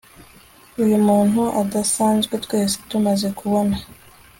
[0.83, 3.75] uyu muntu udasanzwe twese tumaze kubona